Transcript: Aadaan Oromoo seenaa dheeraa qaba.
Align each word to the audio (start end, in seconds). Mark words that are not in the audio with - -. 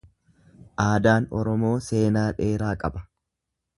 Aadaan 0.85 1.27
Oromoo 1.41 1.73
seenaa 1.91 2.27
dheeraa 2.41 2.73
qaba. 2.85 3.05